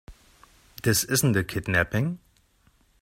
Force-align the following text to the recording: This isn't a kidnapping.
This 0.81 1.03
isn't 1.03 1.35
a 1.35 1.43
kidnapping. 1.43 2.17